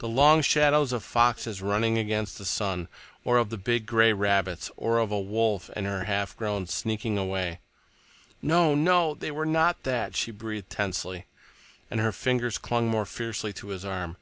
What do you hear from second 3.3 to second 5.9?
of the big gray rabbits, or of a wolf and